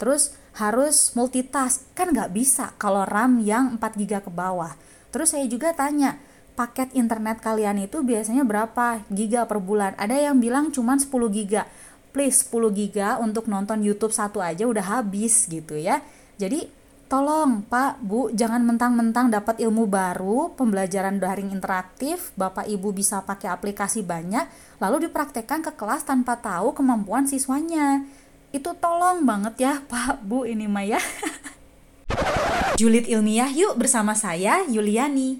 Terus 0.02 0.34
harus 0.58 1.14
multitask, 1.14 1.86
kan 1.94 2.10
nggak 2.10 2.34
bisa 2.34 2.74
kalau 2.82 3.06
RAM 3.06 3.38
yang 3.46 3.78
4 3.78 4.02
giga 4.02 4.18
ke 4.26 4.34
bawah. 4.34 4.74
Terus 5.14 5.38
saya 5.38 5.46
juga 5.46 5.78
tanya, 5.78 6.18
paket 6.58 6.90
internet 6.98 7.38
kalian 7.46 7.86
itu 7.86 8.02
biasanya 8.02 8.42
berapa 8.42 9.06
giga 9.14 9.46
per 9.46 9.62
bulan? 9.62 9.94
Ada 10.02 10.34
yang 10.34 10.42
bilang 10.42 10.74
cuma 10.74 10.98
10 10.98 11.06
giga. 11.30 11.70
Please 12.10 12.42
10 12.50 12.74
giga 12.74 13.22
untuk 13.22 13.46
nonton 13.46 13.86
YouTube 13.86 14.12
satu 14.12 14.42
aja 14.42 14.66
udah 14.66 15.00
habis 15.00 15.46
gitu 15.46 15.78
ya. 15.78 16.02
Jadi 16.42 16.82
Tolong 17.12 17.68
Pak, 17.68 18.00
Bu, 18.00 18.32
jangan 18.32 18.64
mentang-mentang 18.64 19.28
dapat 19.28 19.60
ilmu 19.60 19.84
baru, 19.84 20.56
pembelajaran 20.56 21.20
daring 21.20 21.52
interaktif, 21.52 22.32
Bapak 22.40 22.72
Ibu 22.72 22.96
bisa 22.96 23.20
pakai 23.28 23.52
aplikasi 23.52 24.00
banyak, 24.00 24.48
lalu 24.80 25.12
dipraktekkan 25.12 25.60
ke 25.60 25.76
kelas 25.76 26.08
tanpa 26.08 26.40
tahu 26.40 26.72
kemampuan 26.72 27.28
siswanya. 27.28 28.08
Itu 28.52 28.76
tolong 28.76 29.24
banget 29.24 29.56
ya 29.64 29.74
Pak, 29.88 30.28
Bu, 30.28 30.44
ini 30.44 30.68
Maya. 30.68 31.00
Julid 32.80 33.08
ilmiah 33.08 33.48
yuk 33.48 33.80
bersama 33.80 34.12
saya, 34.12 34.68
Yuliani. 34.68 35.40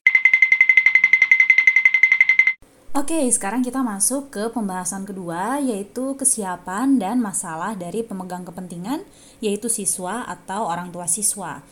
Oke, 2.92 3.24
sekarang 3.28 3.64
kita 3.64 3.84
masuk 3.84 4.32
ke 4.32 4.48
pembahasan 4.52 5.04
kedua, 5.04 5.60
yaitu 5.60 6.16
kesiapan 6.16 7.00
dan 7.00 7.20
masalah 7.20 7.76
dari 7.76 8.04
pemegang 8.04 8.48
kepentingan, 8.48 9.04
yaitu 9.44 9.68
siswa 9.68 10.24
atau 10.28 10.68
orang 10.68 10.92
tua 10.92 11.08
siswa. 11.08 11.64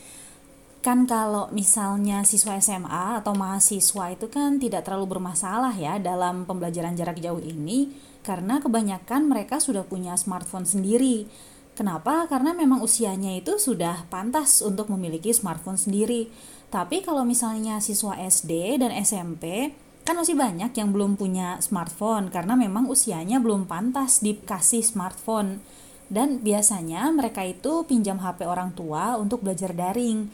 Kan 0.80 1.08
kalau 1.08 1.52
misalnya 1.52 2.24
siswa 2.24 2.56
SMA 2.64 3.20
atau 3.20 3.36
mahasiswa 3.36 4.16
itu 4.16 4.32
kan 4.32 4.64
tidak 4.64 4.88
terlalu 4.88 5.20
bermasalah 5.20 5.76
ya 5.76 6.00
dalam 6.00 6.48
pembelajaran 6.48 6.96
jarak 6.96 7.20
jauh 7.20 7.44
ini, 7.44 7.92
karena 8.22 8.60
kebanyakan 8.60 9.28
mereka 9.28 9.64
sudah 9.64 9.88
punya 9.88 10.16
smartphone 10.20 10.68
sendiri. 10.68 11.28
Kenapa? 11.74 12.28
Karena 12.28 12.52
memang 12.52 12.84
usianya 12.84 13.40
itu 13.40 13.56
sudah 13.56 14.04
pantas 14.12 14.60
untuk 14.60 14.92
memiliki 14.92 15.32
smartphone 15.32 15.80
sendiri. 15.80 16.28
Tapi 16.70 17.02
kalau 17.02 17.24
misalnya 17.24 17.80
siswa 17.80 18.20
SD 18.20 18.84
dan 18.84 18.92
SMP, 18.92 19.72
kan 20.04 20.20
masih 20.20 20.36
banyak 20.36 20.76
yang 20.76 20.90
belum 20.92 21.16
punya 21.16 21.62
smartphone 21.64 22.34
karena 22.34 22.58
memang 22.58 22.90
usianya 22.90 23.38
belum 23.40 23.70
pantas 23.70 24.20
dikasih 24.26 24.82
smartphone 24.82 25.62
dan 26.10 26.42
biasanya 26.42 27.06
mereka 27.14 27.46
itu 27.46 27.86
pinjam 27.86 28.18
HP 28.18 28.44
orang 28.50 28.74
tua 28.74 29.16
untuk 29.22 29.46
belajar 29.46 29.72
daring. 29.72 30.28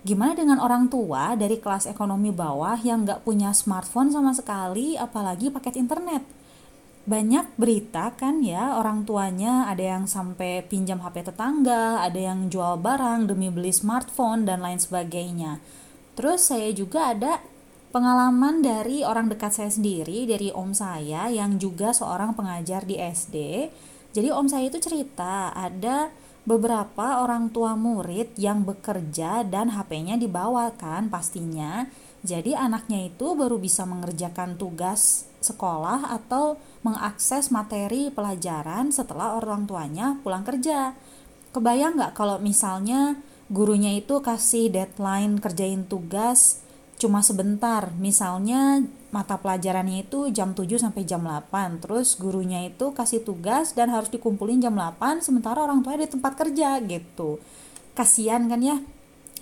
Gimana 0.00 0.32
dengan 0.32 0.56
orang 0.64 0.88
tua 0.88 1.36
dari 1.36 1.60
kelas 1.60 1.84
ekonomi 1.84 2.32
bawah 2.32 2.80
yang 2.80 3.04
nggak 3.04 3.20
punya 3.28 3.52
smartphone 3.52 4.08
sama 4.08 4.32
sekali, 4.32 4.96
apalagi 4.96 5.52
paket 5.52 5.76
internet? 5.76 6.39
Banyak 7.10 7.58
berita 7.58 8.14
kan 8.14 8.38
ya, 8.46 8.78
orang 8.78 9.02
tuanya 9.02 9.66
ada 9.66 9.82
yang 9.98 10.06
sampai 10.06 10.62
pinjam 10.62 11.02
HP 11.02 11.26
tetangga, 11.26 12.06
ada 12.06 12.14
yang 12.14 12.46
jual 12.46 12.78
barang 12.78 13.26
demi 13.26 13.50
beli 13.50 13.74
smartphone, 13.74 14.46
dan 14.46 14.62
lain 14.62 14.78
sebagainya. 14.78 15.58
Terus 16.14 16.54
saya 16.54 16.70
juga 16.70 17.10
ada 17.10 17.42
Pengalaman 17.90 18.62
dari 18.62 19.02
orang 19.02 19.26
dekat 19.26 19.50
saya 19.50 19.66
sendiri, 19.66 20.22
dari 20.22 20.54
om 20.54 20.70
saya 20.70 21.26
yang 21.26 21.58
juga 21.58 21.90
seorang 21.90 22.38
pengajar 22.38 22.86
di 22.86 22.94
SD. 22.94 23.66
Jadi 24.14 24.30
om 24.30 24.46
saya 24.46 24.70
itu 24.70 24.78
cerita 24.78 25.50
ada 25.50 26.14
beberapa 26.46 27.18
orang 27.18 27.50
tua 27.50 27.74
murid 27.74 28.38
yang 28.38 28.62
bekerja 28.62 29.42
dan 29.42 29.74
HP-nya 29.74 30.14
dibawakan 30.22 31.10
pastinya. 31.10 31.90
Jadi 32.22 32.54
anaknya 32.54 33.10
itu 33.10 33.34
baru 33.34 33.58
bisa 33.58 33.82
mengerjakan 33.90 34.54
tugas 34.54 35.26
sekolah 35.40 36.12
atau 36.12 36.60
mengakses 36.84 37.52
materi 37.52 38.08
pelajaran 38.12 38.92
setelah 38.92 39.36
orang 39.36 39.64
tuanya 39.64 40.16
pulang 40.20 40.44
kerja. 40.44 40.96
Kebayang 41.50 41.98
nggak 41.98 42.14
kalau 42.14 42.38
misalnya 42.38 43.18
gurunya 43.50 43.98
itu 43.98 44.22
kasih 44.22 44.70
deadline 44.70 45.42
kerjain 45.42 45.84
tugas 45.88 46.62
cuma 47.00 47.24
sebentar. 47.24 47.90
Misalnya 47.96 48.84
mata 49.10 49.40
pelajarannya 49.40 50.04
itu 50.06 50.28
jam 50.30 50.52
7 50.52 50.76
sampai 50.76 51.02
jam 51.08 51.24
8. 51.24 51.80
Terus 51.80 52.14
gurunya 52.20 52.68
itu 52.68 52.92
kasih 52.92 53.24
tugas 53.24 53.72
dan 53.72 53.88
harus 53.90 54.12
dikumpulin 54.12 54.60
jam 54.60 54.76
8 54.76 55.24
sementara 55.24 55.64
orang 55.64 55.80
tua 55.80 55.96
di 55.96 56.06
tempat 56.06 56.36
kerja 56.36 56.78
gitu. 56.84 57.40
Kasihan 57.96 58.46
kan 58.46 58.60
ya? 58.60 58.78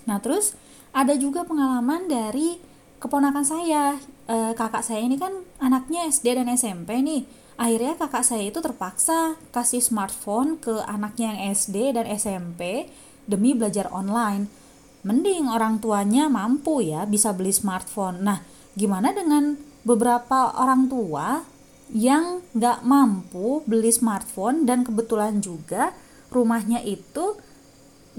Nah, 0.07 0.17
terus 0.23 0.55
ada 0.95 1.13
juga 1.13 1.45
pengalaman 1.45 2.09
dari 2.09 2.57
keponakan 2.99 3.43
saya. 3.47 3.97
E, 4.29 4.53
kakak 4.53 4.85
saya 4.85 5.01
ini 5.01 5.17
kan 5.17 5.31
anaknya 5.57 6.05
SD 6.07 6.37
dan 6.37 6.47
SMP 6.51 6.99
nih. 6.99 7.23
Akhirnya 7.59 7.99
kakak 7.99 8.23
saya 8.23 8.47
itu 8.47 8.59
terpaksa 8.63 9.35
kasih 9.51 9.83
smartphone 9.83 10.59
ke 10.59 10.79
anaknya 10.87 11.35
yang 11.35 11.39
SD 11.55 11.95
dan 11.95 12.07
SMP 12.07 12.87
demi 13.27 13.51
belajar 13.51 13.91
online 13.91 14.59
mending 15.03 15.47
orang 15.47 15.79
tuanya 15.79 16.27
mampu 16.27 16.83
ya 16.83 17.07
bisa 17.07 17.31
beli 17.31 17.55
smartphone. 17.55 18.19
Nah, 18.23 18.43
gimana 18.75 19.15
dengan 19.15 19.55
beberapa 19.87 20.59
orang 20.59 20.91
tua 20.91 21.43
yang 21.89 22.43
nggak 22.53 22.85
mampu 22.85 23.63
beli 23.65 23.89
smartphone 23.89 24.67
dan 24.67 24.83
kebetulan 24.83 25.39
juga 25.39 25.95
rumahnya 26.29 26.83
itu 26.83 27.39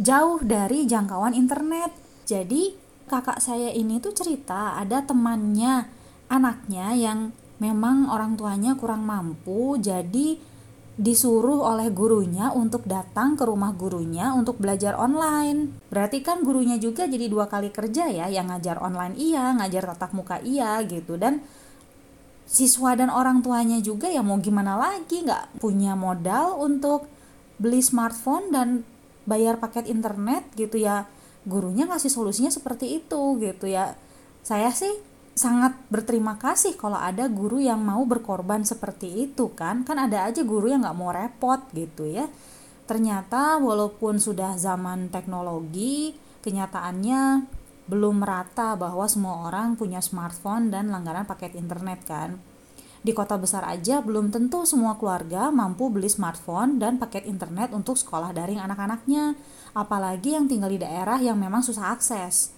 jauh 0.00 0.40
dari 0.40 0.88
jangkauan 0.88 1.36
internet. 1.36 1.92
Jadi 2.24 2.74
kakak 3.10 3.42
saya 3.42 3.74
ini 3.74 3.98
tuh 3.98 4.14
cerita 4.14 4.78
ada 4.78 5.02
temannya 5.02 5.90
anaknya 6.30 6.94
yang 6.94 7.34
memang 7.58 8.06
orang 8.06 8.38
tuanya 8.38 8.78
kurang 8.78 9.02
mampu 9.02 9.74
jadi 9.82 10.38
disuruh 11.00 11.64
oleh 11.64 11.88
gurunya 11.88 12.52
untuk 12.52 12.84
datang 12.84 13.32
ke 13.32 13.48
rumah 13.48 13.72
gurunya 13.72 14.36
untuk 14.36 14.60
belajar 14.60 15.00
online. 15.00 15.80
Berarti 15.88 16.20
kan 16.20 16.44
gurunya 16.44 16.76
juga 16.76 17.08
jadi 17.08 17.24
dua 17.24 17.48
kali 17.48 17.72
kerja 17.72 18.12
ya, 18.12 18.28
yang 18.28 18.52
ngajar 18.52 18.76
online 18.84 19.16
iya, 19.16 19.56
ngajar 19.56 19.96
tatap 19.96 20.12
muka 20.12 20.44
iya 20.44 20.76
gitu 20.84 21.16
dan 21.16 21.40
siswa 22.44 22.98
dan 22.98 23.08
orang 23.08 23.40
tuanya 23.40 23.80
juga 23.80 24.12
ya 24.12 24.20
mau 24.20 24.36
gimana 24.42 24.76
lagi 24.76 25.22
nggak 25.22 25.62
punya 25.62 25.94
modal 25.96 26.58
untuk 26.60 27.06
beli 27.56 27.78
smartphone 27.78 28.50
dan 28.50 28.68
bayar 29.24 29.56
paket 29.62 29.86
internet 29.86 30.50
gitu 30.58 30.82
ya 30.82 31.06
gurunya 31.48 31.88
ngasih 31.88 32.12
solusinya 32.12 32.52
seperti 32.52 33.00
itu 33.00 33.40
gitu 33.40 33.66
ya. 33.68 33.96
Saya 34.44 34.72
sih 34.72 34.90
sangat 35.36 35.72
berterima 35.88 36.36
kasih 36.36 36.76
kalau 36.76 37.00
ada 37.00 37.24
guru 37.30 37.62
yang 37.62 37.80
mau 37.80 38.04
berkorban 38.04 38.66
seperti 38.66 39.30
itu 39.30 39.52
kan. 39.56 39.86
Kan 39.86 39.96
ada 39.96 40.28
aja 40.28 40.44
guru 40.44 40.68
yang 40.68 40.84
nggak 40.84 40.98
mau 40.98 41.12
repot 41.12 41.60
gitu 41.72 42.04
ya. 42.04 42.28
Ternyata 42.84 43.62
walaupun 43.62 44.18
sudah 44.18 44.58
zaman 44.58 45.08
teknologi 45.14 46.18
kenyataannya 46.42 47.46
belum 47.86 48.22
merata 48.22 48.78
bahwa 48.78 49.06
semua 49.06 49.46
orang 49.50 49.74
punya 49.74 49.98
smartphone 49.98 50.70
dan 50.70 50.90
langganan 50.90 51.26
paket 51.26 51.54
internet 51.58 52.02
kan. 52.06 52.49
Di 53.00 53.16
kota 53.16 53.40
besar 53.40 53.64
aja 53.64 54.04
belum 54.04 54.28
tentu 54.28 54.68
semua 54.68 55.00
keluarga 55.00 55.48
mampu 55.48 55.88
beli 55.88 56.12
smartphone 56.12 56.76
dan 56.76 57.00
paket 57.00 57.24
internet 57.24 57.72
untuk 57.72 57.96
sekolah 57.96 58.36
daring 58.36 58.60
anak-anaknya, 58.60 59.40
apalagi 59.72 60.36
yang 60.36 60.44
tinggal 60.44 60.68
di 60.68 60.76
daerah 60.76 61.16
yang 61.16 61.40
memang 61.40 61.64
susah 61.64 61.96
akses. 61.96 62.52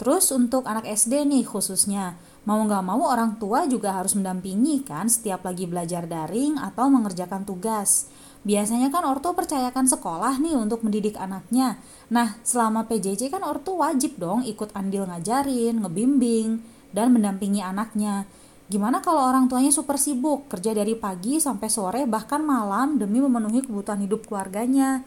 Terus 0.00 0.32
untuk 0.32 0.64
anak 0.64 0.88
SD 0.88 1.28
nih 1.28 1.44
khususnya, 1.44 2.16
mau 2.48 2.58
nggak 2.64 2.82
mau 2.82 3.12
orang 3.12 3.36
tua 3.36 3.68
juga 3.68 3.94
harus 3.94 4.16
mendampingi 4.16 4.82
kan 4.82 5.06
setiap 5.06 5.44
lagi 5.46 5.68
belajar 5.68 6.08
daring 6.08 6.58
atau 6.58 6.88
mengerjakan 6.88 7.44
tugas. 7.44 8.08
Biasanya 8.44 8.92
kan 8.92 9.04
ortu 9.08 9.32
percayakan 9.32 9.88
sekolah 9.88 10.40
nih 10.40 10.56
untuk 10.56 10.84
mendidik 10.84 11.16
anaknya. 11.16 11.80
Nah, 12.12 12.36
selama 12.44 12.84
PJJ 12.84 13.32
kan 13.32 13.40
ortu 13.40 13.80
wajib 13.80 14.20
dong 14.20 14.44
ikut 14.44 14.72
andil 14.76 15.08
ngajarin, 15.08 15.80
ngebimbing, 15.80 16.60
dan 16.92 17.14
mendampingi 17.14 17.64
anaknya. 17.64 18.28
Gimana 18.64 19.04
kalau 19.04 19.20
orang 19.20 19.44
tuanya 19.44 19.68
super 19.68 20.00
sibuk, 20.00 20.48
kerja 20.48 20.72
dari 20.72 20.96
pagi 20.96 21.36
sampai 21.36 21.68
sore 21.68 22.02
bahkan 22.08 22.40
malam 22.40 22.96
demi 22.96 23.20
memenuhi 23.20 23.60
kebutuhan 23.60 24.00
hidup 24.00 24.24
keluarganya? 24.24 25.04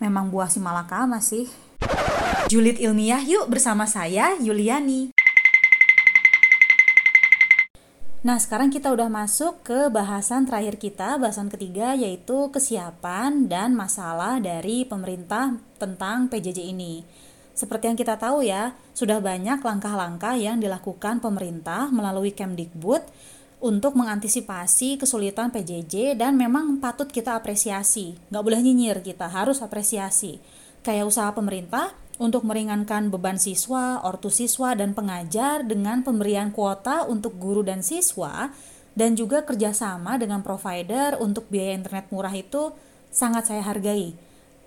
Memang 0.00 0.32
buah 0.32 0.48
si 0.48 0.64
malakama 0.64 1.20
sih. 1.20 1.44
Julid 2.48 2.80
ilmiah 2.80 3.20
yuk 3.20 3.52
bersama 3.52 3.84
saya 3.84 4.40
Yuliani. 4.40 5.12
Nah, 8.24 8.40
sekarang 8.40 8.72
kita 8.72 8.88
udah 8.88 9.12
masuk 9.12 9.60
ke 9.60 9.92
bahasan 9.92 10.48
terakhir 10.48 10.80
kita, 10.80 11.20
bahasan 11.20 11.52
ketiga 11.52 11.92
yaitu 11.92 12.48
kesiapan 12.48 13.52
dan 13.52 13.76
masalah 13.76 14.40
dari 14.40 14.88
pemerintah 14.88 15.60
tentang 15.76 16.32
PJJ 16.32 16.72
ini. 16.72 17.04
Seperti 17.54 17.86
yang 17.86 17.98
kita 17.98 18.18
tahu 18.18 18.42
ya, 18.42 18.74
sudah 18.98 19.22
banyak 19.22 19.62
langkah-langkah 19.62 20.34
yang 20.34 20.58
dilakukan 20.58 21.22
pemerintah 21.22 21.86
melalui 21.94 22.34
Kemdikbud 22.34 23.06
untuk 23.62 23.94
mengantisipasi 23.94 24.98
kesulitan 24.98 25.54
PJJ 25.54 26.18
dan 26.18 26.34
memang 26.34 26.82
patut 26.82 27.06
kita 27.06 27.38
apresiasi. 27.38 28.18
Nggak 28.28 28.44
boleh 28.44 28.60
nyinyir 28.60 28.98
kita, 29.00 29.30
harus 29.30 29.62
apresiasi. 29.62 30.42
Kayak 30.84 31.08
usaha 31.08 31.30
pemerintah 31.32 31.94
untuk 32.18 32.42
meringankan 32.42 33.08
beban 33.08 33.38
siswa, 33.38 34.02
ortu 34.02 34.28
siswa, 34.28 34.74
dan 34.74 34.92
pengajar 34.92 35.62
dengan 35.62 36.02
pemberian 36.02 36.50
kuota 36.50 37.06
untuk 37.06 37.38
guru 37.38 37.62
dan 37.64 37.80
siswa, 37.80 38.52
dan 38.98 39.14
juga 39.14 39.42
kerjasama 39.42 40.18
dengan 40.18 40.42
provider 40.42 41.18
untuk 41.22 41.50
biaya 41.50 41.74
internet 41.78 42.10
murah 42.10 42.34
itu 42.34 42.74
sangat 43.10 43.50
saya 43.50 43.62
hargai. 43.62 44.14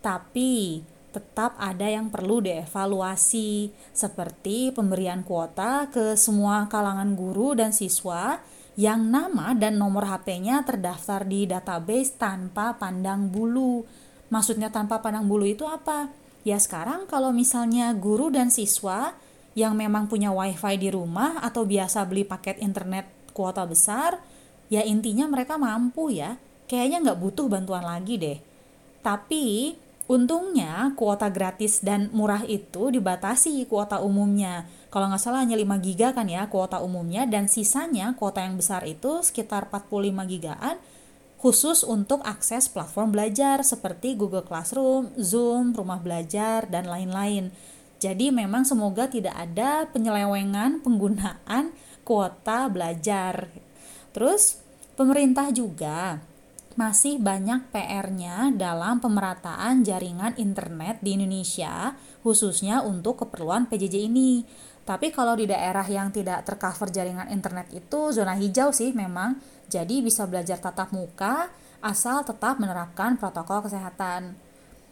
Tapi 0.02 0.82
tetap 1.18 1.58
ada 1.58 1.90
yang 1.90 2.14
perlu 2.14 2.46
dievaluasi, 2.46 3.74
seperti 3.90 4.70
pemberian 4.70 5.26
kuota 5.26 5.90
ke 5.90 6.14
semua 6.14 6.70
kalangan 6.70 7.18
guru 7.18 7.58
dan 7.58 7.74
siswa 7.74 8.38
yang 8.78 9.10
nama 9.10 9.58
dan 9.58 9.82
nomor 9.82 10.06
HP-nya 10.06 10.62
terdaftar 10.62 11.26
di 11.26 11.50
database 11.50 12.14
tanpa 12.22 12.78
pandang 12.78 13.34
bulu. 13.34 13.82
Maksudnya 14.30 14.70
tanpa 14.70 15.02
pandang 15.02 15.26
bulu 15.26 15.50
itu 15.50 15.66
apa? 15.66 16.14
Ya 16.46 16.62
sekarang 16.62 17.10
kalau 17.10 17.34
misalnya 17.34 17.90
guru 17.98 18.30
dan 18.30 18.54
siswa 18.54 19.18
yang 19.58 19.74
memang 19.74 20.06
punya 20.06 20.30
wifi 20.30 20.78
di 20.78 20.94
rumah 20.94 21.42
atau 21.42 21.66
biasa 21.66 22.06
beli 22.06 22.22
paket 22.22 22.62
internet 22.62 23.10
kuota 23.34 23.66
besar, 23.66 24.22
ya 24.70 24.86
intinya 24.86 25.26
mereka 25.26 25.58
mampu 25.58 26.14
ya. 26.14 26.38
Kayaknya 26.70 27.10
nggak 27.10 27.20
butuh 27.20 27.50
bantuan 27.50 27.82
lagi 27.82 28.22
deh. 28.22 28.38
Tapi 29.02 29.74
untungnya 30.08 30.96
kuota 30.96 31.28
gratis 31.28 31.84
dan 31.84 32.08
murah 32.16 32.48
itu 32.48 32.90
dibatasi 32.92 33.68
kuota 33.68 34.00
umumnya. 34.00 34.68
Kalau 34.88 35.12
nggak 35.12 35.22
salah 35.22 35.44
hanya 35.44 35.60
5 35.60 35.84
giga 35.84 36.16
kan 36.16 36.32
ya 36.32 36.48
kuota 36.48 36.80
umumnya 36.80 37.28
dan 37.28 37.52
sisanya 37.52 38.16
kuota 38.16 38.40
yang 38.40 38.56
besar 38.56 38.88
itu 38.88 39.20
sekitar 39.20 39.68
45 39.68 40.32
gigaan 40.32 40.80
khusus 41.38 41.86
untuk 41.86 42.26
akses 42.26 42.66
platform 42.66 43.14
belajar 43.14 43.62
seperti 43.62 44.18
Google 44.18 44.42
Classroom, 44.42 45.14
Zoom, 45.22 45.76
rumah 45.76 46.02
belajar, 46.02 46.66
dan 46.66 46.90
lain-lain. 46.90 47.54
Jadi 48.02 48.34
memang 48.34 48.66
semoga 48.66 49.06
tidak 49.06 49.38
ada 49.38 49.86
penyelewengan 49.90 50.82
penggunaan 50.82 51.74
kuota 52.02 52.70
belajar. 52.70 53.50
Terus 54.14 54.62
pemerintah 54.98 55.54
juga 55.54 56.22
masih 56.78 57.18
banyak 57.18 57.74
PR-nya 57.74 58.54
dalam 58.54 59.02
pemerataan 59.02 59.82
jaringan 59.82 60.38
internet 60.38 61.02
di 61.02 61.18
Indonesia, 61.18 61.98
khususnya 62.22 62.86
untuk 62.86 63.26
keperluan 63.26 63.66
PJJ 63.66 64.06
ini. 64.06 64.46
Tapi 64.86 65.10
kalau 65.10 65.34
di 65.34 65.50
daerah 65.50 65.84
yang 65.84 66.14
tidak 66.14 66.46
tercover 66.46 66.94
jaringan 66.94 67.34
internet 67.34 67.74
itu 67.74 68.14
zona 68.14 68.38
hijau 68.38 68.72
sih 68.72 68.96
memang 68.96 69.36
jadi 69.68 70.00
bisa 70.00 70.24
belajar 70.30 70.64
tatap 70.64 70.96
muka 70.96 71.52
asal 71.84 72.24
tetap 72.24 72.62
menerapkan 72.62 73.20
protokol 73.20 73.66
kesehatan. 73.68 74.38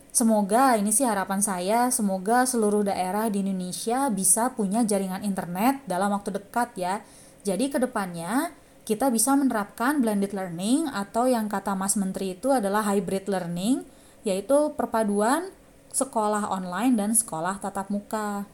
Semoga 0.09 0.79
ini 0.79 0.89
sih 0.89 1.05
harapan 1.05 1.39
saya, 1.39 1.93
semoga 1.93 2.49
seluruh 2.49 2.87
daerah 2.87 3.29
di 3.29 3.45
Indonesia 3.45 4.09
bisa 4.09 4.51
punya 4.51 4.81
jaringan 4.81 5.21
internet 5.21 5.85
dalam 5.85 6.11
waktu 6.11 6.39
dekat 6.39 6.75
ya. 6.75 7.03
Jadi 7.45 7.69
ke 7.69 7.77
depannya 7.77 8.51
kita 8.85 9.09
bisa 9.09 9.33
menerapkan 9.33 9.97
blended 9.97 10.31
learning 10.31 10.85
atau 10.93 11.25
yang 11.25 11.49
kata 11.49 11.73
Mas 11.73 11.97
Menteri 11.97 12.37
itu 12.37 12.53
adalah 12.53 12.85
hybrid 12.85 13.25
learning, 13.25 13.81
yaitu 14.21 14.77
perpaduan 14.77 15.49
sekolah 15.89 16.53
online 16.53 16.93
dan 16.93 17.11
sekolah 17.17 17.57
tatap 17.57 17.89
muka. 17.89 18.45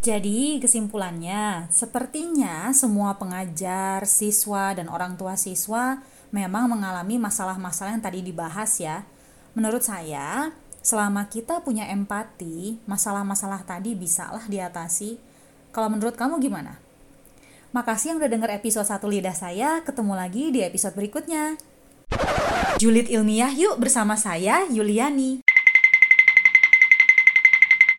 Jadi 0.00 0.56
kesimpulannya, 0.64 1.68
sepertinya 1.68 2.72
semua 2.72 3.20
pengajar, 3.20 4.08
siswa, 4.08 4.72
dan 4.72 4.88
orang 4.88 5.20
tua 5.20 5.36
siswa 5.36 6.00
memang 6.32 6.72
mengalami 6.72 7.20
masalah-masalah 7.20 8.00
yang 8.00 8.04
tadi 8.04 8.24
dibahas 8.24 8.80
ya. 8.80 9.04
Menurut 9.52 9.84
saya, 9.84 10.56
selama 10.80 11.28
kita 11.28 11.60
punya 11.60 11.84
empati, 11.92 12.80
masalah-masalah 12.88 13.60
tadi 13.68 13.92
bisalah 13.92 14.48
diatasi. 14.48 15.20
Kalau 15.68 15.92
menurut 15.92 16.16
kamu 16.16 16.40
gimana? 16.40 16.80
Makasih 17.70 18.10
yang 18.10 18.18
udah 18.18 18.26
denger 18.26 18.50
episode 18.50 18.82
1 18.82 18.98
Lidah 19.06 19.36
saya, 19.38 19.78
ketemu 19.86 20.18
lagi 20.18 20.50
di 20.50 20.58
episode 20.58 20.90
berikutnya. 20.98 21.54
Julid 22.82 23.06
ilmiah 23.06 23.54
yuk 23.54 23.78
bersama 23.78 24.18
saya, 24.18 24.66
Yuliani. 24.66 25.46